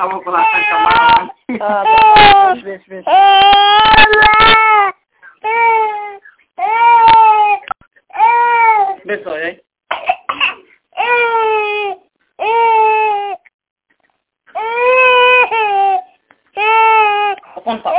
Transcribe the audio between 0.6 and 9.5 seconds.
Mara. Ah, beijo, beijo. Beijo,